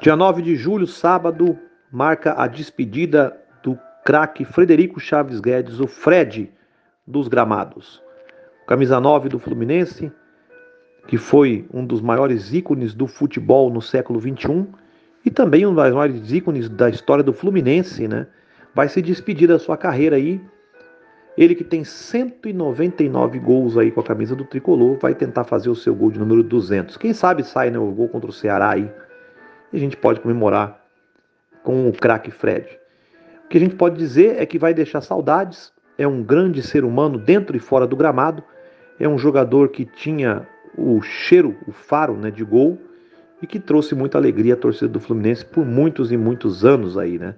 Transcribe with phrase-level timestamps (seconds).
[0.00, 1.58] Dia 9 de julho, sábado,
[1.90, 6.52] marca a despedida do craque Frederico Chaves Guedes, o Fred
[7.04, 8.00] dos gramados.
[8.64, 10.12] Camisa 9 do Fluminense,
[11.08, 14.68] que foi um dos maiores ícones do futebol no século 21
[15.26, 18.28] e também um dos maiores ícones da história do Fluminense, né?
[18.72, 20.40] Vai se despedir da sua carreira aí.
[21.36, 25.74] Ele que tem 199 gols aí com a camisa do tricolor, vai tentar fazer o
[25.74, 26.96] seu gol de número 200.
[26.96, 28.88] Quem sabe sai né, gol contra o Ceará aí
[29.72, 30.84] e a gente pode comemorar
[31.62, 32.78] com o craque Fred.
[33.44, 36.84] O que a gente pode dizer é que vai deixar saudades, é um grande ser
[36.84, 38.42] humano dentro e fora do gramado,
[39.00, 42.78] é um jogador que tinha o cheiro, o faro né, de gol
[43.42, 47.18] e que trouxe muita alegria à torcida do Fluminense por muitos e muitos anos aí,
[47.18, 47.34] né?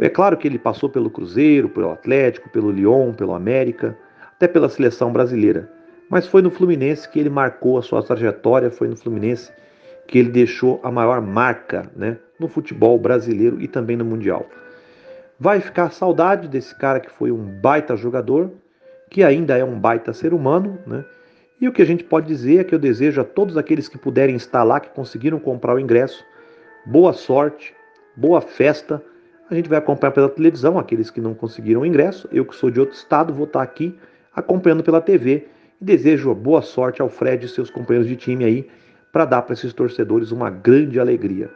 [0.00, 3.96] É claro que ele passou pelo Cruzeiro, pelo Atlético, pelo Lyon, pelo América,
[4.34, 5.70] até pela seleção brasileira.
[6.08, 9.52] Mas foi no Fluminense que ele marcou a sua trajetória, foi no Fluminense
[10.10, 14.44] que ele deixou a maior marca né, no futebol brasileiro e também no Mundial.
[15.38, 18.50] Vai ficar saudade desse cara que foi um baita jogador,
[19.08, 21.04] que ainda é um baita ser humano, né?
[21.60, 23.96] E o que a gente pode dizer é que eu desejo a todos aqueles que
[23.96, 26.24] puderem estar lá, que conseguiram comprar o ingresso,
[26.84, 27.72] boa sorte,
[28.16, 29.00] boa festa.
[29.48, 32.28] A gente vai acompanhar pela televisão, aqueles que não conseguiram o ingresso.
[32.32, 33.96] Eu que sou de outro estado, vou estar aqui
[34.34, 35.46] acompanhando pela TV.
[35.80, 38.68] E desejo boa sorte ao Fred e seus companheiros de time aí
[39.12, 41.50] para dar para esses torcedores uma grande alegria.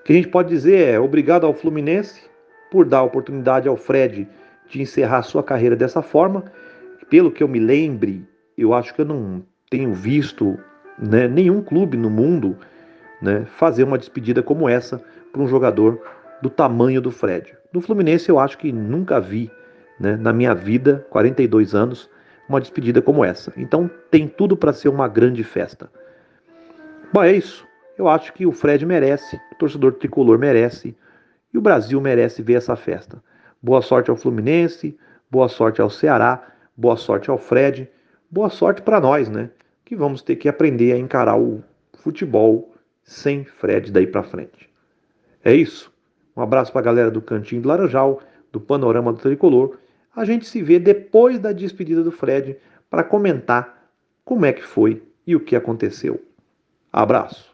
[0.00, 2.22] O que a gente pode dizer é obrigado ao Fluminense
[2.70, 4.28] por dar a oportunidade ao Fred
[4.68, 6.44] de encerrar sua carreira dessa forma.
[7.08, 8.26] Pelo que eu me lembre,
[8.56, 10.58] eu acho que eu não tenho visto
[10.98, 12.56] né, nenhum clube no mundo
[13.20, 16.00] né, fazer uma despedida como essa para um jogador
[16.42, 17.54] do tamanho do Fred.
[17.72, 19.50] No Fluminense eu acho que nunca vi
[19.98, 22.10] né, na minha vida, 42 anos,
[22.48, 23.52] uma despedida como essa.
[23.56, 25.90] Então tem tudo para ser uma grande festa.
[27.14, 27.64] Bom, é isso.
[27.96, 30.96] Eu acho que o Fred merece, o torcedor tricolor merece
[31.52, 33.22] e o Brasil merece ver essa festa.
[33.62, 34.98] Boa sorte ao Fluminense,
[35.30, 37.88] boa sorte ao Ceará, boa sorte ao Fred,
[38.28, 39.48] boa sorte para nós, né?
[39.84, 41.62] Que vamos ter que aprender a encarar o
[41.98, 44.68] futebol sem Fred daí para frente.
[45.44, 45.92] É isso.
[46.36, 48.20] Um abraço para a galera do Cantinho do Laranjal,
[48.50, 49.78] do Panorama do Tricolor.
[50.16, 52.56] A gente se vê depois da despedida do Fred
[52.90, 53.88] para comentar
[54.24, 56.20] como é que foi e o que aconteceu.
[56.94, 57.53] Abraço.